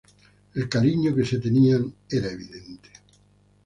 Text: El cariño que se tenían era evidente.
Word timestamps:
El 0.55 0.67
cariño 0.67 1.13
que 1.15 1.23
se 1.23 1.37
tenían 1.37 1.93
era 2.09 2.31
evidente. 2.31 2.89